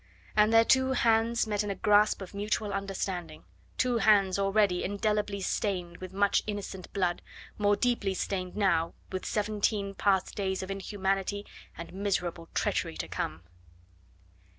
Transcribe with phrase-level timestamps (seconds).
[0.35, 3.43] And their two hands met in a grasp of mutual understanding
[3.77, 7.21] two hands already indelibly stained with much innocent blood,
[7.59, 11.45] more deeply stained now with seventeen past days of inhumanity
[11.77, 13.43] and miserable treachery to come.